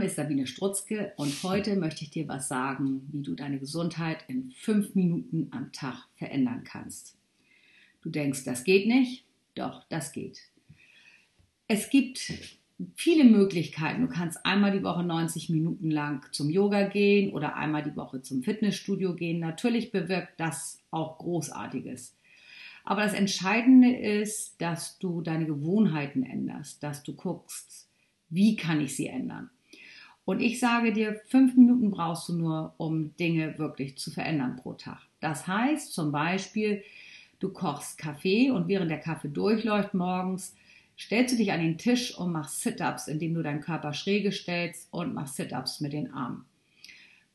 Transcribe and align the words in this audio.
Name 0.00 0.08
ist 0.08 0.16
Sabine 0.16 0.46
Strutzke 0.46 1.12
und 1.16 1.42
heute 1.42 1.76
möchte 1.76 2.04
ich 2.04 2.10
dir 2.10 2.26
was 2.26 2.48
sagen, 2.48 3.06
wie 3.12 3.20
du 3.20 3.34
deine 3.34 3.58
Gesundheit 3.58 4.24
in 4.28 4.50
fünf 4.50 4.94
Minuten 4.94 5.48
am 5.50 5.72
Tag 5.72 6.08
verändern 6.14 6.64
kannst. 6.64 7.18
Du 8.00 8.08
denkst, 8.08 8.44
das 8.44 8.64
geht 8.64 8.86
nicht? 8.86 9.26
Doch, 9.54 9.84
das 9.90 10.12
geht. 10.12 10.40
Es 11.68 11.90
gibt 11.90 12.32
viele 12.96 13.24
Möglichkeiten. 13.24 14.00
Du 14.00 14.08
kannst 14.08 14.46
einmal 14.46 14.72
die 14.72 14.82
Woche 14.82 15.02
90 15.02 15.50
Minuten 15.50 15.90
lang 15.90 16.24
zum 16.32 16.48
Yoga 16.48 16.88
gehen 16.88 17.34
oder 17.34 17.56
einmal 17.56 17.82
die 17.82 17.94
Woche 17.94 18.22
zum 18.22 18.42
Fitnessstudio 18.42 19.14
gehen. 19.14 19.38
Natürlich 19.38 19.92
bewirkt 19.92 20.40
das 20.40 20.80
auch 20.90 21.18
Großartiges. 21.18 22.16
Aber 22.84 23.02
das 23.02 23.12
Entscheidende 23.12 23.94
ist, 23.94 24.62
dass 24.62 24.98
du 24.98 25.20
deine 25.20 25.44
Gewohnheiten 25.44 26.22
änderst, 26.22 26.82
dass 26.82 27.02
du 27.02 27.12
guckst, 27.12 27.86
wie 28.30 28.56
kann 28.56 28.80
ich 28.80 28.96
sie 28.96 29.08
ändern. 29.08 29.50
Und 30.30 30.38
ich 30.38 30.60
sage 30.60 30.92
dir, 30.92 31.20
fünf 31.26 31.56
Minuten 31.56 31.90
brauchst 31.90 32.28
du 32.28 32.34
nur, 32.34 32.74
um 32.76 33.16
Dinge 33.16 33.58
wirklich 33.58 33.98
zu 33.98 34.12
verändern 34.12 34.54
pro 34.54 34.74
Tag. 34.74 35.00
Das 35.18 35.48
heißt 35.48 35.92
zum 35.92 36.12
Beispiel, 36.12 36.84
du 37.40 37.52
kochst 37.52 37.98
Kaffee 37.98 38.52
und 38.52 38.68
während 38.68 38.92
der 38.92 39.00
Kaffee 39.00 39.26
durchläuft 39.26 39.92
morgens, 39.92 40.54
stellst 40.96 41.34
du 41.34 41.36
dich 41.36 41.50
an 41.50 41.58
den 41.58 41.78
Tisch 41.78 42.16
und 42.16 42.30
machst 42.30 42.60
Sit-ups, 42.60 43.08
indem 43.08 43.34
du 43.34 43.42
deinen 43.42 43.60
Körper 43.60 43.92
schräge 43.92 44.30
stellst 44.30 44.86
und 44.92 45.14
machst 45.14 45.34
Sit-ups 45.34 45.80
mit 45.80 45.94
den 45.94 46.14
Armen. 46.14 46.44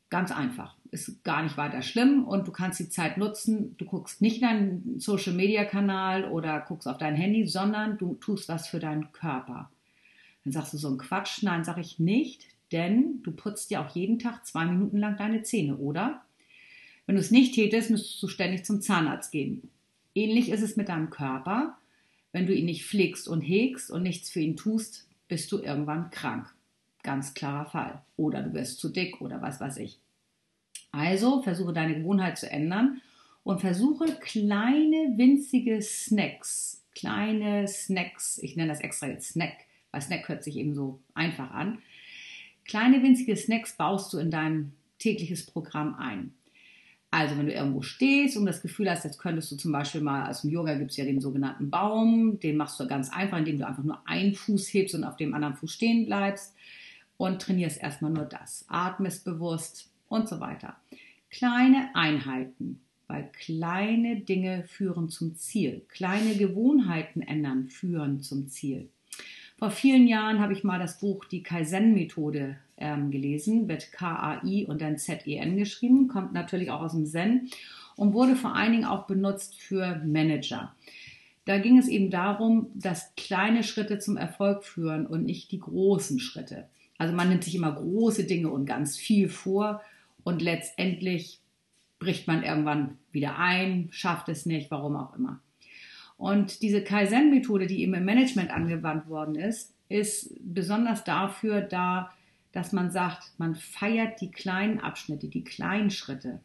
Ganz 0.09 0.31
einfach. 0.31 0.77
Ist 0.91 1.21
gar 1.25 1.43
nicht 1.43 1.57
weiter 1.57 1.81
schlimm 1.81 2.23
und 2.23 2.47
du 2.47 2.53
kannst 2.53 2.79
die 2.79 2.87
Zeit 2.87 3.17
nutzen. 3.17 3.75
Du 3.75 3.83
guckst 3.83 4.21
nicht 4.21 4.41
deinen 4.41 5.01
Social 5.01 5.33
Media 5.33 5.65
Kanal 5.65 6.31
oder 6.31 6.61
guckst 6.61 6.87
auf 6.87 6.97
dein 6.97 7.15
Handy, 7.15 7.45
sondern 7.45 7.97
du 7.97 8.13
tust 8.21 8.47
was 8.47 8.69
für 8.69 8.79
deinen 8.79 9.11
Körper. 9.11 9.69
Dann 10.45 10.53
sagst 10.53 10.71
du 10.71 10.77
so 10.77 10.87
ein 10.87 10.97
Quatsch. 10.97 11.43
Nein, 11.43 11.65
sage 11.65 11.81
ich 11.81 11.99
nicht, 11.99 12.54
denn 12.75 13.23
du 13.23 13.31
putzt 13.31 13.71
ja 13.71 13.83
auch 13.83 13.95
jeden 13.95 14.19
Tag 14.19 14.45
zwei 14.45 14.65
Minuten 14.65 14.97
lang 14.97 15.17
deine 15.17 15.41
Zähne, 15.43 15.77
oder? 15.77 16.21
Wenn 17.05 17.15
du 17.15 17.21
es 17.21 17.31
nicht 17.31 17.55
tätest, 17.55 17.89
müsstest 17.89 18.21
du 18.21 18.27
ständig 18.27 18.65
zum 18.65 18.81
Zahnarzt 18.81 19.31
gehen. 19.31 19.69
Ähnlich 20.13 20.49
ist 20.49 20.61
es 20.61 20.75
mit 20.75 20.89
deinem 20.89 21.09
Körper. 21.09 21.77
Wenn 22.31 22.45
du 22.45 22.53
ihn 22.53 22.65
nicht 22.65 22.85
pflegst 22.85 23.27
und 23.27 23.41
hegst 23.41 23.89
und 23.89 24.03
nichts 24.03 24.29
für 24.29 24.41
ihn 24.41 24.57
tust, 24.57 25.07
bist 25.27 25.51
du 25.51 25.59
irgendwann 25.59 26.09
krank. 26.09 26.53
Ganz 27.01 27.33
klarer 27.33 27.65
Fall. 27.65 28.01
Oder 28.17 28.41
du 28.41 28.53
wirst 28.53 28.79
zu 28.79 28.89
dick 28.89 29.21
oder 29.21 29.41
was 29.41 29.61
weiß 29.61 29.77
ich. 29.77 29.99
Also 30.91 31.41
versuche 31.41 31.73
deine 31.73 31.95
Gewohnheit 31.95 32.37
zu 32.37 32.49
ändern 32.49 33.01
und 33.43 33.61
versuche 33.61 34.05
kleine 34.19 35.13
winzige 35.17 35.81
Snacks, 35.81 36.83
kleine 36.95 37.67
Snacks, 37.67 38.39
ich 38.39 38.55
nenne 38.55 38.69
das 38.69 38.81
extra 38.81 39.07
jetzt 39.07 39.29
Snack, 39.29 39.53
weil 39.91 40.01
Snack 40.01 40.27
hört 40.27 40.43
sich 40.43 40.57
eben 40.57 40.73
so 40.73 40.99
einfach 41.13 41.51
an. 41.51 41.79
Kleine 42.65 43.01
winzige 43.03 43.35
Snacks 43.35 43.77
baust 43.77 44.11
du 44.11 44.17
in 44.17 44.31
dein 44.31 44.73
tägliches 44.99 45.45
Programm 45.45 45.95
ein. 45.95 46.33
Also 47.11 47.37
wenn 47.37 47.45
du 47.45 47.53
irgendwo 47.53 47.81
stehst 47.81 48.35
und 48.35 48.45
das 48.45 48.61
Gefühl 48.61 48.89
hast, 48.89 49.05
jetzt 49.05 49.19
könntest 49.19 49.49
du 49.51 49.55
zum 49.55 49.71
Beispiel 49.71 50.01
mal, 50.01 50.29
aus 50.29 50.41
dem 50.41 50.51
Yoga 50.51 50.75
gibt 50.75 50.91
es 50.91 50.97
ja 50.97 51.05
den 51.05 51.21
sogenannten 51.21 51.69
Baum, 51.69 52.39
den 52.41 52.57
machst 52.57 52.77
du 52.79 52.87
ganz 52.87 53.09
einfach, 53.09 53.37
indem 53.37 53.59
du 53.59 53.65
einfach 53.65 53.83
nur 53.83 54.05
einen 54.05 54.33
Fuß 54.33 54.73
hebst 54.73 54.95
und 54.95 55.05
auf 55.05 55.15
dem 55.15 55.33
anderen 55.33 55.55
Fuß 55.55 55.71
stehen 55.71 56.07
bleibst 56.07 56.53
und 57.15 57.41
trainierst 57.41 57.81
erstmal 57.81 58.11
nur 58.11 58.25
das. 58.25 58.65
Atmest 58.67 59.23
bewusst 59.23 59.89
und 60.09 60.27
so 60.27 60.41
weiter. 60.41 60.75
Kleine 61.29 61.89
Einheiten, 61.93 62.81
weil 63.07 63.29
kleine 63.31 64.21
Dinge 64.21 64.63
führen 64.67 65.07
zum 65.07 65.35
Ziel. 65.35 65.85
Kleine 65.87 66.35
Gewohnheiten 66.35 67.21
ändern 67.21 67.69
führen 67.69 68.21
zum 68.21 68.49
Ziel. 68.49 68.89
Vor 69.57 69.71
vielen 69.71 70.07
Jahren 70.07 70.39
habe 70.39 70.53
ich 70.53 70.63
mal 70.63 70.79
das 70.79 70.99
Buch 70.99 71.25
Die 71.25 71.41
Kaizen-Methode 71.41 72.57
ähm, 72.77 73.09
gelesen, 73.09 73.69
wird 73.69 73.91
K-A-I 73.93 74.65
und 74.65 74.81
dann 74.81 74.97
Z-E-N 74.97 75.57
geschrieben, 75.57 76.09
kommt 76.09 76.33
natürlich 76.33 76.71
auch 76.71 76.81
aus 76.81 76.91
dem 76.91 77.05
Zen 77.05 77.49
und 77.95 78.13
wurde 78.13 78.35
vor 78.35 78.55
allen 78.55 78.73
Dingen 78.73 78.85
auch 78.85 79.07
benutzt 79.07 79.55
für 79.55 80.01
Manager. 80.05 80.75
Da 81.45 81.59
ging 81.59 81.77
es 81.77 81.87
eben 81.87 82.09
darum, 82.09 82.67
dass 82.73 83.13
kleine 83.15 83.63
Schritte 83.63 83.99
zum 83.99 84.17
Erfolg 84.17 84.63
führen 84.65 85.05
und 85.05 85.23
nicht 85.23 85.51
die 85.51 85.59
großen 85.59 86.19
Schritte. 86.19 86.67
Also 86.97 87.13
man 87.13 87.29
nimmt 87.29 87.43
sich 87.43 87.55
immer 87.55 87.71
große 87.71 88.25
Dinge 88.25 88.49
und 88.49 88.65
ganz 88.65 88.97
viel 88.97 89.29
vor 89.29 89.81
und 90.23 90.41
letztendlich 90.41 91.39
bricht 91.99 92.27
man 92.27 92.43
irgendwann 92.43 92.97
wieder 93.11 93.37
ein, 93.37 93.87
schafft 93.91 94.27
es 94.27 94.45
nicht, 94.45 94.69
warum 94.69 94.97
auch 94.97 95.15
immer. 95.15 95.39
Und 96.17 96.61
diese 96.61 96.83
Kaizen-Methode, 96.83 97.67
die 97.67 97.81
eben 97.81 97.93
im 97.93 98.05
Management 98.05 98.51
angewandt 98.51 99.07
worden 99.07 99.35
ist, 99.35 99.73
ist 99.89 100.33
besonders 100.41 101.03
dafür 101.03 101.61
da, 101.61 102.11
dass 102.51 102.71
man 102.71 102.89
sagt, 102.89 103.33
man 103.37 103.55
feiert 103.55 104.21
die 104.21 104.31
kleinen 104.31 104.79
Abschnitte, 104.79 105.27
die 105.27 105.43
kleinen 105.43 105.91
Schritte. 105.91 106.39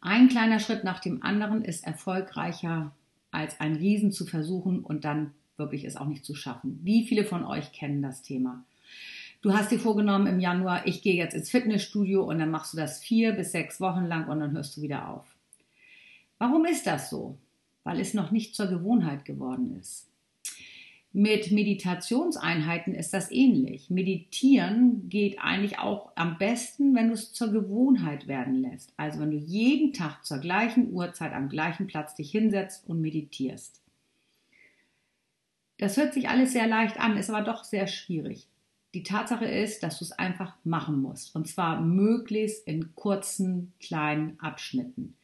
Ein 0.00 0.28
kleiner 0.28 0.60
Schritt 0.60 0.84
nach 0.84 1.00
dem 1.00 1.22
anderen 1.22 1.62
ist 1.64 1.86
erfolgreicher 1.86 2.92
als 3.30 3.60
ein 3.60 3.76
Riesen 3.76 4.12
zu 4.12 4.24
versuchen 4.24 4.80
und 4.80 5.04
dann 5.04 5.32
wirklich 5.56 5.84
es 5.84 5.96
auch 5.96 6.06
nicht 6.06 6.24
zu 6.24 6.34
schaffen. 6.34 6.80
Wie 6.82 7.06
viele 7.06 7.24
von 7.24 7.44
euch 7.44 7.72
kennen 7.72 8.02
das 8.02 8.22
Thema? 8.22 8.64
Du 9.42 9.52
hast 9.52 9.70
dir 9.70 9.78
vorgenommen 9.78 10.26
im 10.26 10.40
Januar, 10.40 10.86
ich 10.86 11.02
gehe 11.02 11.14
jetzt 11.14 11.34
ins 11.34 11.50
Fitnessstudio 11.50 12.24
und 12.24 12.38
dann 12.38 12.50
machst 12.50 12.72
du 12.72 12.76
das 12.76 12.98
vier 12.98 13.32
bis 13.32 13.52
sechs 13.52 13.80
Wochen 13.80 14.04
lang 14.04 14.28
und 14.28 14.40
dann 14.40 14.52
hörst 14.52 14.76
du 14.76 14.82
wieder 14.82 15.08
auf. 15.08 15.26
Warum 16.38 16.64
ist 16.64 16.86
das 16.86 17.10
so? 17.10 17.38
Weil 17.86 18.00
es 18.00 18.14
noch 18.14 18.32
nicht 18.32 18.56
zur 18.56 18.66
Gewohnheit 18.66 19.24
geworden 19.24 19.76
ist. 19.78 20.08
Mit 21.12 21.52
Meditationseinheiten 21.52 22.96
ist 22.96 23.14
das 23.14 23.30
ähnlich. 23.30 23.90
Meditieren 23.90 25.08
geht 25.08 25.38
eigentlich 25.38 25.78
auch 25.78 26.10
am 26.16 26.36
besten, 26.36 26.96
wenn 26.96 27.06
du 27.06 27.14
es 27.14 27.32
zur 27.32 27.52
Gewohnheit 27.52 28.26
werden 28.26 28.56
lässt. 28.56 28.92
Also 28.96 29.20
wenn 29.20 29.30
du 29.30 29.36
jeden 29.36 29.92
Tag 29.92 30.26
zur 30.26 30.38
gleichen 30.38 30.92
Uhrzeit 30.92 31.32
am 31.32 31.48
gleichen 31.48 31.86
Platz 31.86 32.16
dich 32.16 32.32
hinsetzt 32.32 32.88
und 32.88 33.00
meditierst. 33.00 33.80
Das 35.78 35.96
hört 35.96 36.12
sich 36.12 36.28
alles 36.28 36.52
sehr 36.52 36.66
leicht 36.66 36.98
an, 36.98 37.16
ist 37.16 37.30
aber 37.30 37.44
doch 37.44 37.62
sehr 37.62 37.86
schwierig. 37.86 38.48
Die 38.94 39.04
Tatsache 39.04 39.46
ist, 39.46 39.84
dass 39.84 40.00
du 40.00 40.04
es 40.04 40.12
einfach 40.12 40.56
machen 40.64 41.00
musst. 41.00 41.36
Und 41.36 41.46
zwar 41.46 41.80
möglichst 41.80 42.66
in 42.66 42.96
kurzen, 42.96 43.72
kleinen 43.78 44.40
Abschnitten 44.40 45.14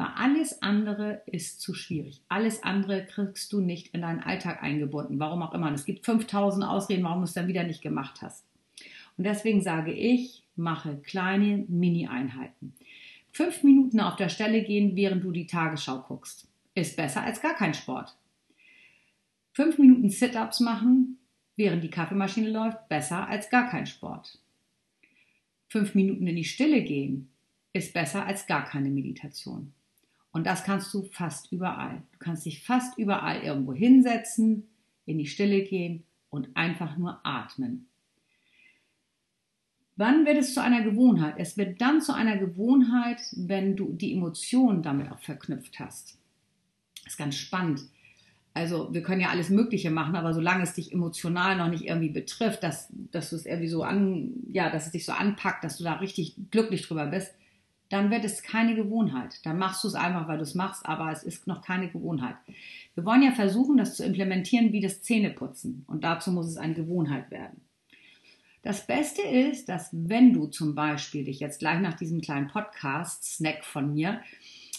weil 0.00 0.14
alles 0.16 0.62
andere 0.62 1.20
ist 1.26 1.60
zu 1.60 1.74
schwierig. 1.74 2.22
Alles 2.30 2.62
andere 2.62 3.04
kriegst 3.04 3.52
du 3.52 3.60
nicht 3.60 3.88
in 3.88 4.00
deinen 4.00 4.20
Alltag 4.20 4.62
eingebunden, 4.62 5.20
warum 5.20 5.42
auch 5.42 5.52
immer. 5.52 5.70
es 5.72 5.84
gibt 5.84 6.06
5000 6.06 6.64
Ausreden, 6.64 7.04
warum 7.04 7.18
du 7.18 7.24
es 7.24 7.34
dann 7.34 7.48
wieder 7.48 7.64
nicht 7.64 7.82
gemacht 7.82 8.22
hast. 8.22 8.46
Und 9.18 9.24
deswegen 9.24 9.60
sage 9.60 9.92
ich, 9.92 10.42
mache 10.56 10.96
kleine 11.02 11.66
Mini-Einheiten. 11.68 12.72
Fünf 13.30 13.62
Minuten 13.62 14.00
auf 14.00 14.16
der 14.16 14.30
Stelle 14.30 14.62
gehen, 14.64 14.96
während 14.96 15.22
du 15.22 15.32
die 15.32 15.46
Tagesschau 15.46 15.98
guckst, 15.98 16.48
ist 16.74 16.96
besser 16.96 17.22
als 17.22 17.42
gar 17.42 17.54
kein 17.54 17.74
Sport. 17.74 18.16
Fünf 19.52 19.76
Minuten 19.76 20.08
Sit-ups 20.08 20.60
machen, 20.60 21.18
während 21.56 21.84
die 21.84 21.90
Kaffeemaschine 21.90 22.48
läuft, 22.48 22.88
besser 22.88 23.28
als 23.28 23.50
gar 23.50 23.68
kein 23.68 23.84
Sport. 23.84 24.38
Fünf 25.68 25.94
Minuten 25.94 26.26
in 26.26 26.36
die 26.36 26.44
Stille 26.44 26.82
gehen, 26.82 27.28
ist 27.74 27.92
besser 27.92 28.24
als 28.24 28.46
gar 28.46 28.64
keine 28.64 28.88
Meditation. 28.88 29.74
Und 30.32 30.46
das 30.46 30.64
kannst 30.64 30.94
du 30.94 31.02
fast 31.02 31.50
überall. 31.52 32.02
Du 32.12 32.18
kannst 32.18 32.46
dich 32.46 32.62
fast 32.62 32.96
überall 32.98 33.42
irgendwo 33.42 33.74
hinsetzen, 33.74 34.68
in 35.06 35.18
die 35.18 35.26
Stille 35.26 35.62
gehen 35.62 36.04
und 36.30 36.48
einfach 36.54 36.96
nur 36.96 37.20
atmen. 37.24 37.88
Wann 39.96 40.24
wird 40.24 40.38
es 40.38 40.54
zu 40.54 40.62
einer 40.62 40.82
Gewohnheit? 40.82 41.34
Es 41.36 41.58
wird 41.58 41.80
dann 41.80 42.00
zu 42.00 42.14
einer 42.14 42.38
Gewohnheit, 42.38 43.20
wenn 43.36 43.76
du 43.76 43.92
die 43.92 44.14
Emotionen 44.14 44.82
damit 44.82 45.10
auch 45.10 45.18
verknüpft 45.18 45.78
hast. 45.78 46.16
Das 47.04 47.14
ist 47.14 47.18
ganz 47.18 47.36
spannend. 47.36 47.82
Also 48.54 48.92
wir 48.92 49.02
können 49.02 49.20
ja 49.20 49.28
alles 49.28 49.50
Mögliche 49.50 49.90
machen, 49.90 50.16
aber 50.16 50.32
solange 50.32 50.62
es 50.62 50.74
dich 50.74 50.92
emotional 50.92 51.56
noch 51.56 51.68
nicht 51.68 51.84
irgendwie 51.84 52.08
betrifft, 52.08 52.62
dass, 52.62 52.88
dass 52.90 53.30
du 53.30 53.36
es 53.36 53.46
irgendwie 53.46 53.68
so 53.68 53.82
an, 53.82 54.32
ja, 54.50 54.70
dass 54.70 54.86
es 54.86 54.92
dich 54.92 55.04
so 55.04 55.12
anpackt, 55.12 55.64
dass 55.64 55.76
du 55.76 55.84
da 55.84 55.94
richtig 55.94 56.34
glücklich 56.50 56.86
drüber 56.86 57.06
bist, 57.06 57.32
dann 57.90 58.10
wird 58.10 58.24
es 58.24 58.42
keine 58.42 58.74
Gewohnheit. 58.74 59.44
Dann 59.44 59.58
machst 59.58 59.84
du 59.84 59.88
es 59.88 59.94
einfach, 59.94 60.26
weil 60.28 60.38
du 60.38 60.44
es 60.44 60.54
machst, 60.54 60.86
aber 60.86 61.10
es 61.12 61.24
ist 61.24 61.46
noch 61.46 61.60
keine 61.60 61.90
Gewohnheit. 61.90 62.36
Wir 62.94 63.04
wollen 63.04 63.22
ja 63.22 63.32
versuchen, 63.32 63.76
das 63.76 63.96
zu 63.96 64.04
implementieren 64.04 64.72
wie 64.72 64.80
das 64.80 65.02
Zähneputzen. 65.02 65.84
Und 65.88 66.04
dazu 66.04 66.30
muss 66.30 66.46
es 66.46 66.56
eine 66.56 66.74
Gewohnheit 66.74 67.30
werden. 67.30 67.60
Das 68.62 68.86
Beste 68.86 69.22
ist, 69.22 69.68
dass 69.68 69.88
wenn 69.92 70.32
du 70.32 70.46
zum 70.46 70.74
Beispiel 70.74 71.24
dich 71.24 71.40
jetzt 71.40 71.58
gleich 71.58 71.80
nach 71.80 71.94
diesem 71.94 72.20
kleinen 72.20 72.48
Podcast-Snack 72.48 73.64
von 73.64 73.92
mir 73.94 74.22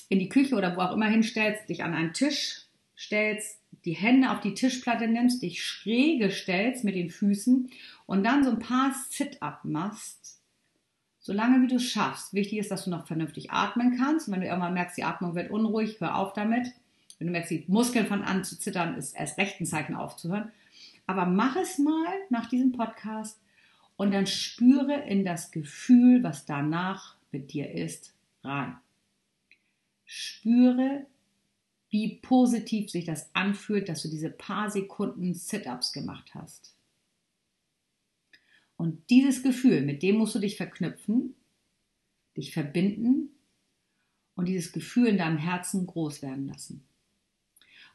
in 0.07 0.19
die 0.19 0.29
Küche 0.29 0.55
oder 0.55 0.75
wo 0.77 0.81
auch 0.81 0.93
immer 0.93 1.07
hinstellst, 1.07 1.67
dich 1.67 1.83
an 1.83 1.93
einen 1.93 2.13
Tisch 2.13 2.67
stellst, 2.97 3.59
die 3.83 3.93
Hände 3.93 4.29
auf 4.29 4.39
die 4.39 4.53
Tischplatte 4.53 5.07
nimmst, 5.07 5.41
dich 5.41 5.63
schräge 5.63 6.29
stellst 6.31 6.83
mit 6.83 6.95
den 6.95 7.09
Füßen 7.09 7.71
und 8.05 8.23
dann 8.23 8.43
so 8.43 8.51
ein 8.51 8.59
paar 8.59 8.93
Sit-up 9.09 9.65
machst, 9.65 10.40
Solange 11.23 11.61
wie 11.61 11.67
du 11.67 11.75
es 11.75 11.85
schaffst. 11.85 12.33
Wichtig 12.33 12.57
ist, 12.57 12.71
dass 12.71 12.85
du 12.85 12.89
noch 12.89 13.05
vernünftig 13.05 13.51
atmen 13.51 13.95
kannst. 13.97 14.27
Und 14.27 14.33
wenn 14.33 14.41
du 14.41 14.47
irgendwann 14.47 14.73
merkst, 14.73 14.97
die 14.97 15.03
Atmung 15.03 15.35
wird 15.35 15.51
unruhig, 15.51 15.99
hör 15.99 16.17
auf 16.17 16.33
damit. 16.33 16.67
Wenn 17.19 17.27
du 17.27 17.31
merkst, 17.31 17.51
die 17.51 17.63
Muskeln 17.67 18.07
von 18.07 18.23
an 18.23 18.43
zu 18.43 18.57
zittern, 18.57 18.95
ist 18.95 19.13
erst 19.13 19.37
recht 19.37 19.61
ein 19.61 19.67
Zeichen 19.67 19.95
aufzuhören. 19.95 20.51
Aber 21.05 21.25
mach 21.25 21.55
es 21.55 21.77
mal 21.77 22.07
nach 22.29 22.49
diesem 22.49 22.71
Podcast 22.71 23.39
und 23.97 24.11
dann 24.11 24.25
spüre 24.25 24.95
in 25.01 25.23
das 25.23 25.51
Gefühl, 25.51 26.23
was 26.23 26.45
danach 26.45 27.15
mit 27.31 27.53
dir 27.53 27.71
ist, 27.71 28.15
rein. 28.43 28.77
Spüre, 30.05 31.05
wie 31.91 32.15
positiv 32.15 32.89
sich 32.89 33.05
das 33.05 33.29
anfühlt, 33.35 33.89
dass 33.89 34.01
du 34.01 34.09
diese 34.09 34.31
paar 34.31 34.71
Sekunden 34.71 35.35
Sit-ups 35.35 35.93
gemacht 35.93 36.31
hast. 36.33 36.73
Und 38.81 39.11
dieses 39.11 39.43
Gefühl, 39.43 39.81
mit 39.83 40.01
dem 40.01 40.15
musst 40.15 40.33
du 40.33 40.39
dich 40.39 40.57
verknüpfen, 40.57 41.35
dich 42.35 42.51
verbinden 42.51 43.29
und 44.33 44.47
dieses 44.47 44.71
Gefühl 44.71 45.05
in 45.05 45.19
deinem 45.19 45.37
Herzen 45.37 45.85
groß 45.85 46.23
werden 46.23 46.47
lassen. 46.47 46.83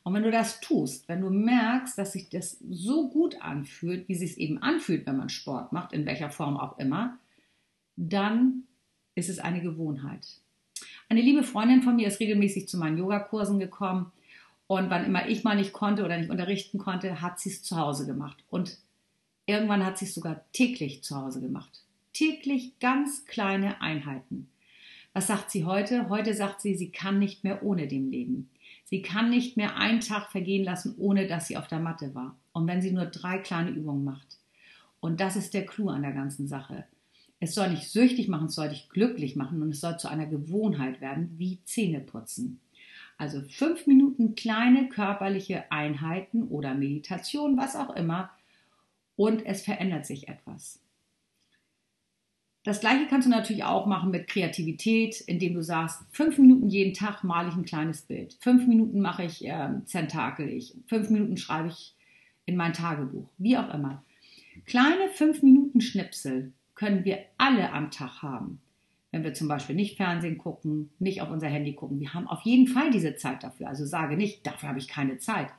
Und 0.05 0.15
wenn 0.15 0.23
du 0.23 0.31
das 0.31 0.61
tust, 0.61 1.09
wenn 1.09 1.23
du 1.23 1.29
merkst, 1.29 1.99
dass 1.99 2.13
sich 2.13 2.29
das 2.29 2.61
so 2.71 3.11
gut 3.11 3.43
anfühlt, 3.43 4.09
wie 4.09 4.13
es 4.13 4.21
sich 4.21 4.39
eben 4.39 4.63
anfühlt, 4.63 5.05
wenn 5.09 5.17
man 5.17 5.29
Sport 5.29 5.73
macht, 5.73 5.93
in 5.93 6.07
welcher 6.07 6.31
Form 6.31 6.57
auch 6.57 6.79
immer, 6.79 7.19
dann 7.97 8.63
ist 9.17 9.29
es 9.29 9.41
eine 9.41 9.63
Gewohnheit. 9.63 10.41
Eine 11.09 11.21
liebe 11.21 11.43
Freundin 11.43 11.83
von 11.83 11.97
mir 11.97 12.07
ist 12.07 12.21
regelmäßig 12.21 12.69
zu 12.69 12.79
meinen 12.79 12.99
Yogakursen 12.99 13.59
gekommen 13.59 14.13
und 14.69 14.89
wann 14.89 15.05
immer 15.05 15.29
ich 15.29 15.43
mal 15.43 15.57
nicht 15.57 15.73
konnte 15.73 16.05
oder 16.05 16.17
nicht 16.17 16.31
unterrichten 16.31 16.79
konnte, 16.79 17.21
hat 17.21 17.41
sie 17.41 17.49
es 17.49 17.65
zu 17.65 17.77
Hause 17.77 18.07
gemacht. 18.07 18.45
Und 18.51 18.79
irgendwann 19.47 19.85
hat 19.85 19.99
sie 19.99 20.05
es 20.05 20.15
sogar 20.15 20.45
täglich 20.53 21.03
zu 21.03 21.17
Hause 21.17 21.41
gemacht. 21.41 21.83
Täglich 22.13 22.79
ganz 22.79 23.25
kleine 23.25 23.81
Einheiten. 23.81 24.49
Was 25.13 25.29
sagt 25.29 25.51
sie 25.51 25.65
heute? 25.65 26.09
Heute 26.09 26.35
sagt 26.35 26.61
sie, 26.61 26.75
sie 26.75 26.91
kann 26.91 27.19
nicht 27.19 27.43
mehr 27.43 27.63
ohne 27.63 27.89
dem 27.89 28.11
leben. 28.11 28.51
Sie 28.85 29.03
kann 29.03 29.31
nicht 29.31 29.57
mehr 29.57 29.77
einen 29.77 30.01
Tag 30.01 30.31
vergehen 30.31 30.65
lassen, 30.65 30.95
ohne 30.99 31.27
dass 31.27 31.49
sie 31.49 31.57
auf 31.57 31.69
der 31.69 31.81
Matte 31.81 32.15
war. 32.15 32.37
Und 32.53 32.67
wenn 32.67 32.83
sie 32.83 32.93
nur 32.93 33.07
drei 33.07 33.39
kleine 33.39 33.71
Übungen 33.71 34.05
macht. 34.05 34.39
Und 35.01 35.21
das 35.21 35.37
ist 35.37 35.55
der 35.55 35.67
Clou 35.67 35.89
an 35.89 36.03
der 36.03 36.13
ganzen 36.13 36.49
Sache. 36.49 36.85
Es 37.41 37.55
soll 37.55 37.71
nicht 37.71 37.89
süchtig 37.89 38.29
machen, 38.29 38.47
es 38.47 38.55
soll 38.55 38.71
dich 38.71 38.89
glücklich 38.89 39.37
machen 39.37 39.63
und 39.63 39.71
es 39.71 39.81
soll 39.81 39.99
zu 39.99 40.09
einer 40.09 40.27
Gewohnheit 40.27 41.01
werden, 41.01 41.35
wie 41.37 41.59
Zähneputzen. 41.65 42.61
Also 43.19 43.41
fünf 43.43 43.87
Minuten 43.87 44.35
kleine 44.35 44.89
körperliche 44.89 45.71
Einheiten 45.71 46.45
oder 46.45 46.75
Meditation, 46.75 47.57
was 47.57 47.77
auch 47.77 47.95
immer. 47.97 48.31
Und 49.17 49.45
es 49.47 49.63
verändert 49.63 50.07
sich 50.07 50.29
etwas. 50.29 50.81
Das 52.67 52.81
gleiche 52.81 53.07
kannst 53.07 53.27
du 53.27 53.31
natürlich 53.31 53.63
auch 53.63 53.87
machen 53.87 54.11
mit 54.11 54.27
Kreativität, 54.27 55.21
indem 55.21 55.55
du 55.55 55.63
sagst, 55.63 56.03
fünf 56.11 56.37
Minuten 56.37 56.69
jeden 56.69 56.95
Tag 56.95 57.23
male 57.23 57.49
ich 57.49 57.55
ein 57.55 57.65
kleines 57.65 58.03
Bild. 58.03 58.37
Fünf 58.41 58.67
Minuten 58.67 59.01
mache 59.01 59.23
ich 59.23 59.47
äh, 59.47 59.69
Zentakel 59.85 60.49
ich. 60.49 60.75
Fünf 60.89 61.09
Minuten 61.11 61.37
schreibe 61.37 61.69
ich 61.69 61.95
in 62.45 62.57
mein 62.57 62.73
Tagebuch. 62.73 63.29
Wie 63.39 63.57
auch 63.57 63.73
immer. 63.73 64.03
Kleine 64.65 65.09
fünf 65.15 65.45
Minuten 65.45 65.81
Schnipsel 65.81 66.53
können 66.75 67.05
wir 67.05 67.21
alle 67.39 67.73
am 67.73 67.93
Tag 67.93 68.23
haben. 68.23 68.61
Wenn 69.13 69.23
wir 69.23 69.33
zum 69.33 69.47
Beispiel 69.47 69.77
nicht 69.77 69.97
Fernsehen 69.97 70.37
gucken, 70.37 70.91
nicht 70.99 71.23
auf 71.23 71.31
unser 71.31 71.47
Handy 71.47 71.73
gucken. 71.73 72.01
Wir 72.01 72.15
haben 72.15 72.27
auf 72.27 72.43
jeden 72.43 72.67
Fall 72.67 72.91
diese 72.91 73.15
Zeit 73.15 73.45
dafür. 73.45 73.69
Also 73.69 73.87
sage 73.87 74.17
nicht, 74.17 74.45
dafür 74.45 74.71
habe 74.71 74.81
ich 74.81 74.89
keine 74.89 75.19
Zeit. 75.19 75.51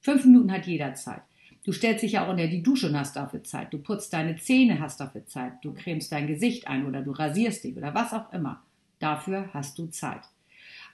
Fünf 0.00 0.24
Minuten 0.24 0.52
hat 0.52 0.66
jeder 0.66 0.94
Zeit. 0.94 1.22
Du 1.64 1.72
stellst 1.72 2.02
dich 2.02 2.12
ja 2.12 2.24
auch 2.24 2.30
unter 2.30 2.48
die 2.48 2.62
Dusche 2.62 2.88
und 2.88 2.98
hast 2.98 3.14
dafür 3.14 3.44
Zeit. 3.44 3.72
Du 3.72 3.78
putzt 3.78 4.12
deine 4.12 4.36
Zähne, 4.36 4.80
hast 4.80 4.98
dafür 4.98 5.26
Zeit. 5.26 5.52
Du 5.62 5.72
cremst 5.72 6.10
dein 6.10 6.26
Gesicht 6.26 6.66
ein 6.66 6.86
oder 6.86 7.02
du 7.02 7.12
rasierst 7.12 7.62
dich 7.62 7.76
oder 7.76 7.94
was 7.94 8.12
auch 8.12 8.32
immer. 8.32 8.62
Dafür 8.98 9.48
hast 9.54 9.78
du 9.78 9.86
Zeit. 9.86 10.22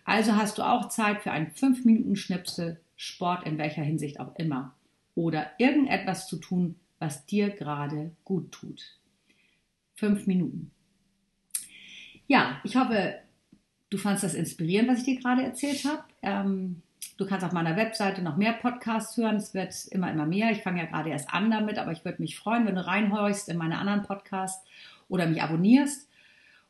Also 0.05 0.37
hast 0.37 0.59
du 0.59 0.62
auch 0.62 0.88
Zeit 0.88 1.23
für 1.23 1.31
einen 1.31 1.49
5-Minuten-Schnipsel, 1.49 2.81
Sport 2.97 3.47
in 3.47 3.59
welcher 3.59 3.82
Hinsicht 3.82 4.20
auch 4.20 4.35
immer. 4.37 4.75
Oder 5.15 5.50
irgendetwas 5.59 6.26
zu 6.29 6.37
tun, 6.37 6.76
was 6.99 7.26
dir 7.26 7.50
gerade 7.50 8.12
gut 8.25 8.53
tut. 8.53 8.99
Fünf 9.94 10.26
Minuten. 10.26 10.71
Ja, 12.26 12.61
ich 12.62 12.76
hoffe, 12.76 13.14
du 13.91 13.99
fandest 13.99 14.25
das 14.25 14.35
inspirierend, 14.35 14.88
was 14.91 14.99
ich 14.99 15.05
dir 15.05 15.21
gerade 15.21 15.43
erzählt 15.43 15.85
habe. 15.85 16.05
Ähm, 16.23 16.82
Du 17.19 17.26
kannst 17.26 17.44
auf 17.44 17.53
meiner 17.53 17.76
Webseite 17.76 18.23
noch 18.23 18.37
mehr 18.37 18.53
Podcasts 18.53 19.17
hören. 19.17 19.35
Es 19.37 19.53
wird 19.53 19.75
immer, 19.91 20.09
immer 20.11 20.25
mehr. 20.25 20.53
Ich 20.53 20.62
fange 20.62 20.79
ja 20.79 20.87
gerade 20.87 21.11
erst 21.11 21.35
an 21.35 21.50
damit, 21.50 21.76
aber 21.76 21.91
ich 21.91 22.05
würde 22.05 22.23
mich 22.23 22.38
freuen, 22.38 22.65
wenn 22.65 22.76
du 22.76 22.87
reinhorchst 22.87 23.49
in 23.49 23.59
meine 23.59 23.79
anderen 23.79 24.03
Podcasts 24.03 24.65
oder 25.09 25.26
mich 25.26 25.43
abonnierst 25.43 26.09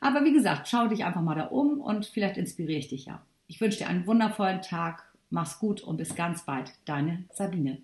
Aber 0.00 0.24
wie 0.24 0.32
gesagt, 0.32 0.68
schau 0.68 0.88
dich 0.88 1.04
einfach 1.04 1.20
mal 1.20 1.34
da 1.34 1.44
um 1.44 1.82
und 1.82 2.06
vielleicht 2.06 2.38
inspiriere 2.38 2.78
ich 2.78 2.88
dich 2.88 3.04
ja. 3.04 3.20
Ich 3.46 3.60
wünsche 3.60 3.76
dir 3.78 3.88
einen 3.88 4.06
wundervollen 4.06 4.62
Tag 4.62 5.06
Mach's 5.30 5.58
gut 5.58 5.80
und 5.80 5.96
bis 5.96 6.14
ganz 6.14 6.44
bald. 6.44 6.72
Deine 6.84 7.24
Sabine. 7.32 7.82